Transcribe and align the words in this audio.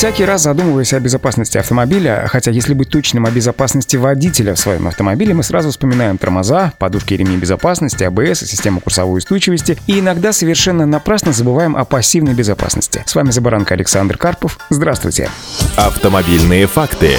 Всякий 0.00 0.24
раз 0.24 0.44
задумываясь 0.44 0.94
о 0.94 0.98
безопасности 0.98 1.58
автомобиля, 1.58 2.26
хотя 2.26 2.50
если 2.50 2.72
быть 2.72 2.88
точным 2.88 3.26
о 3.26 3.30
безопасности 3.30 3.96
водителя 3.96 4.54
в 4.54 4.58
своем 4.58 4.88
автомобиле, 4.88 5.34
мы 5.34 5.42
сразу 5.42 5.68
вспоминаем 5.68 6.16
тормоза, 6.16 6.72
подушки 6.78 7.12
и 7.12 7.22
безопасности, 7.22 8.04
АБС, 8.04 8.38
систему 8.46 8.80
курсовой 8.80 9.18
устойчивости 9.18 9.76
и 9.86 10.00
иногда 10.00 10.32
совершенно 10.32 10.86
напрасно 10.86 11.34
забываем 11.34 11.76
о 11.76 11.84
пассивной 11.84 12.32
безопасности. 12.32 13.02
С 13.04 13.14
вами 13.14 13.30
Забаранка 13.30 13.74
Александр 13.74 14.16
Карпов. 14.16 14.58
Здравствуйте. 14.70 15.28
Автомобильные 15.76 16.66
факты. 16.66 17.18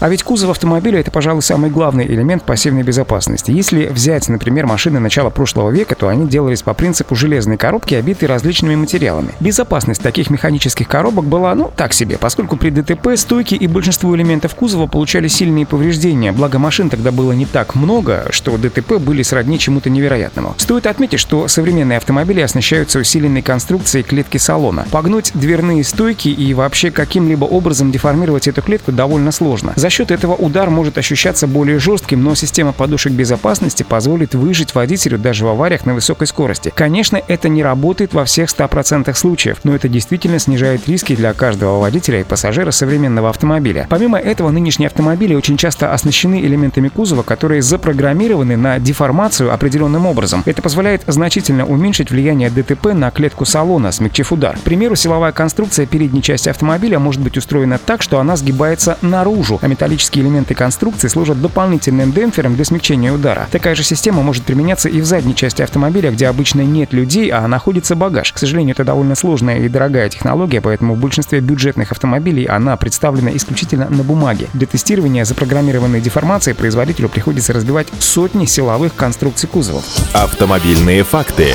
А 0.00 0.08
ведь 0.08 0.22
кузов 0.22 0.50
автомобиля— 0.50 1.00
это, 1.00 1.10
пожалуй, 1.10 1.42
самый 1.42 1.70
главный 1.70 2.06
элемент 2.06 2.44
пассивной 2.44 2.84
безопасности. 2.84 3.50
Если 3.50 3.86
взять, 3.86 4.28
например, 4.28 4.66
машины 4.66 5.00
начала 5.00 5.30
прошлого 5.30 5.70
века, 5.70 5.96
то 5.96 6.06
они 6.06 6.28
делались 6.28 6.62
по 6.62 6.72
принципу 6.72 7.16
железной 7.16 7.56
коробки, 7.56 7.94
обитой 7.94 8.28
различными 8.28 8.76
материалами. 8.76 9.30
Безопасность 9.40 10.00
таких 10.00 10.30
механических 10.30 10.86
коробок 10.86 11.24
была, 11.24 11.54
ну, 11.56 11.72
так 11.74 11.92
себе, 11.92 12.16
поскольку 12.16 12.56
при 12.56 12.70
ДТП 12.70 13.16
стойки 13.16 13.56
и 13.56 13.66
большинство 13.66 14.14
элементов 14.14 14.54
кузова 14.54 14.86
получали 14.86 15.26
сильные 15.26 15.66
повреждения, 15.66 16.30
благо 16.30 16.60
машин 16.60 16.90
тогда 16.90 17.10
было 17.10 17.32
не 17.32 17.46
так 17.46 17.74
много, 17.74 18.26
что 18.30 18.56
ДТП 18.56 18.98
были 18.98 19.22
сродни 19.22 19.58
чему-то 19.58 19.90
невероятному. 19.90 20.54
Стоит 20.58 20.86
отметить, 20.86 21.18
что 21.18 21.48
современные 21.48 21.96
автомобили 21.96 22.40
оснащаются 22.40 23.00
усиленной 23.00 23.42
конструкцией 23.42 24.04
клетки 24.04 24.38
салона. 24.38 24.86
Погнуть 24.92 25.32
дверные 25.34 25.82
стойки 25.82 26.28
и 26.28 26.54
вообще 26.54 26.92
каким-либо 26.92 27.44
образом 27.44 27.90
деформировать 27.90 28.46
эту 28.46 28.62
клетку 28.62 28.92
довольно 28.92 29.32
сложно. 29.32 29.72
За 29.74 29.87
счет 29.90 30.10
этого 30.10 30.34
удар 30.34 30.70
может 30.70 30.98
ощущаться 30.98 31.46
более 31.46 31.78
жестким, 31.78 32.22
но 32.22 32.34
система 32.34 32.72
подушек 32.72 33.12
безопасности 33.12 33.82
позволит 33.82 34.34
выжить 34.34 34.74
водителю 34.74 35.18
даже 35.18 35.44
в 35.44 35.48
авариях 35.48 35.86
на 35.86 35.94
высокой 35.94 36.26
скорости. 36.26 36.72
Конечно, 36.74 37.20
это 37.28 37.48
не 37.48 37.62
работает 37.62 38.14
во 38.14 38.24
всех 38.24 38.50
100% 38.50 39.12
случаев, 39.14 39.58
но 39.64 39.74
это 39.74 39.88
действительно 39.88 40.38
снижает 40.38 40.88
риски 40.88 41.14
для 41.14 41.32
каждого 41.32 41.80
водителя 41.80 42.20
и 42.20 42.24
пассажира 42.24 42.70
современного 42.70 43.30
автомобиля. 43.30 43.86
Помимо 43.88 44.18
этого, 44.18 44.50
нынешние 44.50 44.88
автомобили 44.88 45.34
очень 45.34 45.56
часто 45.56 45.92
оснащены 45.92 46.40
элементами 46.40 46.88
кузова, 46.88 47.22
которые 47.22 47.62
запрограммированы 47.62 48.56
на 48.56 48.78
деформацию 48.78 49.52
определенным 49.52 50.06
образом. 50.06 50.42
Это 50.46 50.62
позволяет 50.62 51.02
значительно 51.06 51.66
уменьшить 51.66 52.10
влияние 52.10 52.50
ДТП 52.50 52.92
на 52.94 53.10
клетку 53.10 53.44
салона, 53.44 53.92
смягчив 53.92 54.32
удар. 54.32 54.56
К 54.56 54.60
примеру, 54.60 54.96
силовая 54.96 55.32
конструкция 55.32 55.86
передней 55.86 56.22
части 56.22 56.48
автомобиля 56.48 56.98
может 56.98 57.20
быть 57.20 57.36
устроена 57.36 57.78
так, 57.78 58.02
что 58.02 58.18
она 58.18 58.36
сгибается 58.36 58.98
наружу, 59.02 59.58
а 59.62 59.68
металлические 59.78 60.24
элементы 60.24 60.54
конструкции 60.54 61.06
служат 61.06 61.40
дополнительным 61.40 62.12
демпфером 62.12 62.56
для 62.56 62.64
смягчения 62.64 63.12
удара. 63.12 63.46
Такая 63.52 63.76
же 63.76 63.84
система 63.84 64.22
может 64.22 64.42
применяться 64.42 64.88
и 64.88 65.00
в 65.00 65.04
задней 65.04 65.36
части 65.36 65.62
автомобиля, 65.62 66.10
где 66.10 66.26
обычно 66.26 66.62
нет 66.62 66.92
людей, 66.92 67.30
а 67.30 67.46
находится 67.46 67.94
багаж. 67.94 68.32
К 68.32 68.38
сожалению, 68.38 68.74
это 68.74 68.82
довольно 68.82 69.14
сложная 69.14 69.58
и 69.58 69.68
дорогая 69.68 70.08
технология, 70.08 70.60
поэтому 70.60 70.94
в 70.94 70.98
большинстве 70.98 71.38
бюджетных 71.38 71.92
автомобилей 71.92 72.44
она 72.46 72.76
представлена 72.76 73.30
исключительно 73.36 73.88
на 73.88 74.02
бумаге. 74.02 74.48
Для 74.52 74.66
тестирования 74.66 75.24
запрограммированной 75.24 76.00
деформации 76.00 76.54
производителю 76.54 77.08
приходится 77.08 77.52
разбивать 77.52 77.86
сотни 78.00 78.46
силовых 78.46 78.96
конструкций 78.96 79.48
кузовов. 79.48 79.84
Автомобильные 80.12 81.04
факты. 81.04 81.54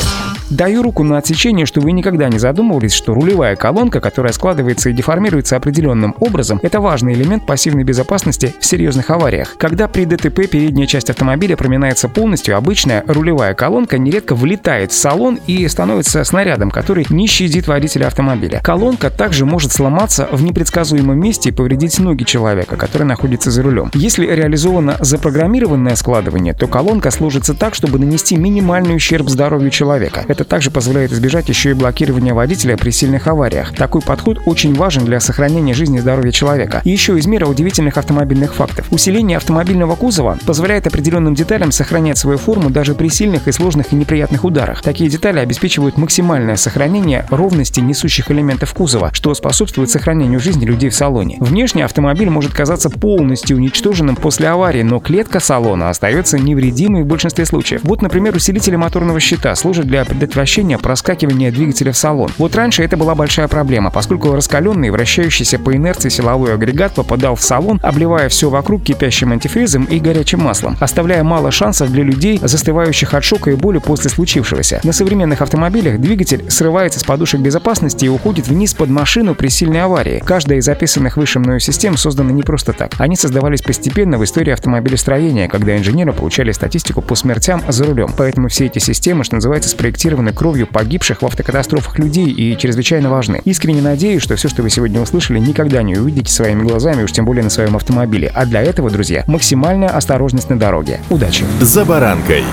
Даю 0.53 0.83
руку 0.83 1.03
на 1.03 1.17
отсечение, 1.17 1.65
что 1.65 1.81
вы 1.81 1.93
никогда 1.93 2.29
не 2.29 2.37
задумывались, 2.37 2.93
что 2.93 3.15
рулевая 3.15 3.55
колонка, 3.55 3.99
которая 3.99 4.31
складывается 4.33 4.91
и 4.91 4.93
деформируется 4.93 5.55
определенным 5.55 6.13
образом, 6.19 6.59
это 6.61 6.79
важный 6.79 7.13
элемент 7.13 7.47
пассивной 7.47 7.83
безопасности 7.83 8.53
в 8.59 8.63
серьезных 8.63 9.09
авариях. 9.09 9.55
Когда 9.57 9.87
при 9.87 10.05
ДТП 10.05 10.47
передняя 10.47 10.85
часть 10.85 11.09
автомобиля 11.09 11.57
проминается 11.57 12.07
полностью, 12.07 12.55
обычная 12.55 13.03
рулевая 13.07 13.55
колонка 13.55 13.97
нередко 13.97 14.35
влетает 14.35 14.91
в 14.91 14.95
салон 14.95 15.39
и 15.47 15.67
становится 15.67 16.23
снарядом, 16.23 16.69
который 16.69 17.07
не 17.09 17.25
щадит 17.25 17.67
водителя 17.67 18.05
автомобиля. 18.05 18.61
Колонка 18.63 19.09
также 19.09 19.47
может 19.47 19.71
сломаться 19.71 20.29
в 20.31 20.43
непредсказуемом 20.43 21.19
месте 21.19 21.49
и 21.49 21.51
повредить 21.51 21.97
ноги 21.97 22.25
человека, 22.25 22.75
который 22.75 23.07
находится 23.07 23.49
за 23.49 23.63
рулем. 23.63 23.89
Если 23.95 24.27
реализовано 24.27 24.97
запрограммированное 24.99 25.95
складывание, 25.95 26.53
то 26.53 26.67
колонка 26.67 27.09
сложится 27.09 27.55
так, 27.55 27.73
чтобы 27.73 27.97
нанести 27.97 28.35
минимальный 28.35 28.95
ущерб 28.95 29.29
здоровью 29.29 29.71
человека. 29.71 30.23
Это 30.27 30.42
также 30.43 30.71
позволяет 30.71 31.11
избежать 31.11 31.49
еще 31.49 31.71
и 31.71 31.73
блокирования 31.73 32.33
водителя 32.33 32.77
при 32.77 32.91
сильных 32.91 33.27
авариях. 33.27 33.73
Такой 33.75 34.01
подход 34.01 34.39
очень 34.45 34.73
важен 34.73 35.05
для 35.05 35.19
сохранения 35.19 35.73
жизни 35.73 35.97
и 35.97 36.01
здоровья 36.01 36.31
человека. 36.31 36.81
И 36.83 36.89
еще 36.89 37.17
из 37.17 37.25
мира 37.25 37.45
удивительных 37.45 37.97
автомобильных 37.97 38.53
фактов. 38.53 38.87
Усиление 38.91 39.37
автомобильного 39.37 39.95
кузова 39.95 40.37
позволяет 40.45 40.87
определенным 40.87 41.35
деталям 41.35 41.71
сохранять 41.71 42.17
свою 42.17 42.37
форму 42.37 42.69
даже 42.69 42.95
при 42.95 43.09
сильных 43.09 43.47
и 43.47 43.51
сложных 43.51 43.93
и 43.93 43.95
неприятных 43.95 44.43
ударах. 44.43 44.81
Такие 44.81 45.09
детали 45.09 45.39
обеспечивают 45.39 45.97
максимальное 45.97 46.55
сохранение 46.55 47.25
ровности 47.29 47.79
несущих 47.79 48.31
элементов 48.31 48.73
кузова, 48.73 49.11
что 49.13 49.33
способствует 49.33 49.89
сохранению 49.89 50.39
жизни 50.39 50.65
людей 50.65 50.89
в 50.89 50.95
салоне. 50.95 51.37
Внешне 51.39 51.85
автомобиль 51.85 52.29
может 52.29 52.53
казаться 52.53 52.89
полностью 52.89 53.57
уничтоженным 53.57 54.15
после 54.15 54.49
аварии, 54.49 54.81
но 54.81 54.99
клетка 54.99 55.39
салона 55.39 55.89
остается 55.89 56.37
невредимой 56.39 57.03
в 57.03 57.07
большинстве 57.07 57.45
случаев. 57.45 57.81
Вот, 57.83 58.01
например, 58.01 58.35
усилители 58.35 58.75
моторного 58.75 59.19
щита 59.19 59.53
служат 59.55 59.85
для 59.87 60.01
предотвращения 60.23 60.77
проскакивания 60.77 61.51
двигателя 61.51 61.91
в 61.91 61.97
салон. 61.97 62.31
Вот 62.37 62.55
раньше 62.55 62.81
это 62.81 62.95
была 62.95 63.13
большая 63.13 63.49
проблема, 63.49 63.91
поскольку 63.91 64.31
раскаленный, 64.31 64.89
вращающийся 64.89 65.59
по 65.59 65.75
инерции 65.75 66.07
силовой 66.07 66.53
агрегат 66.53 66.93
попадал 66.93 67.35
в 67.35 67.41
салон, 67.41 67.77
обливая 67.83 68.29
все 68.29 68.49
вокруг 68.49 68.83
кипящим 68.83 69.33
антифризом 69.33 69.83
и 69.83 69.99
горячим 69.99 70.39
маслом, 70.39 70.77
оставляя 70.79 71.23
мало 71.23 71.51
шансов 71.51 71.91
для 71.91 72.03
людей, 72.03 72.39
застывающих 72.41 73.13
от 73.13 73.23
шока 73.25 73.51
и 73.51 73.55
боли 73.55 73.79
после 73.79 74.09
случившегося. 74.09 74.79
На 74.83 74.93
современных 74.93 75.41
автомобилях 75.41 75.99
двигатель 75.99 76.49
срывается 76.49 77.01
с 77.01 77.03
подушек 77.03 77.41
безопасности 77.41 78.05
и 78.05 78.09
уходит 78.09 78.47
вниз 78.47 78.73
под 78.73 78.89
машину 78.89 79.35
при 79.35 79.49
сильной 79.49 79.83
аварии. 79.83 80.23
Каждая 80.25 80.59
из 80.59 80.69
описанных 80.69 81.17
выше 81.17 81.39
мною 81.39 81.59
систем 81.59 81.97
создана 81.97 82.31
не 82.31 82.43
просто 82.43 82.71
так. 82.71 82.93
Они 82.97 83.17
создавались 83.17 83.61
постепенно 83.61 84.17
в 84.17 84.23
истории 84.23 84.53
автомобилестроения, 84.53 85.49
когда 85.49 85.77
инженеры 85.77 86.13
получали 86.13 86.53
статистику 86.53 87.01
по 87.01 87.15
смертям 87.15 87.61
за 87.67 87.83
рулем. 87.83 88.13
Поэтому 88.15 88.47
все 88.47 88.67
эти 88.67 88.79
системы, 88.79 89.25
что 89.25 89.35
называется, 89.35 89.69
спроектированы 89.69 90.12
зафиксированы 90.13 90.33
кровью 90.33 90.67
погибших 90.67 91.21
в 91.21 91.25
автокатастрофах 91.25 91.97
людей 91.99 92.29
и 92.29 92.57
чрезвычайно 92.57 93.09
важны. 93.09 93.41
Искренне 93.45 93.81
надеюсь, 93.81 94.21
что 94.21 94.35
все, 94.35 94.47
что 94.47 94.61
вы 94.61 94.69
сегодня 94.69 95.01
услышали, 95.01 95.39
никогда 95.39 95.81
не 95.83 95.95
увидите 95.95 96.31
своими 96.31 96.63
глазами, 96.63 97.03
уж 97.03 97.11
тем 97.11 97.25
более 97.25 97.43
на 97.43 97.49
своем 97.49 97.75
автомобиле. 97.75 98.31
А 98.33 98.45
для 98.45 98.61
этого, 98.61 98.89
друзья, 98.89 99.23
максимальная 99.27 99.89
осторожность 99.89 100.49
на 100.49 100.59
дороге. 100.59 100.99
Удачи! 101.09 101.45
За 101.61 101.85
баранкой. 101.85 102.43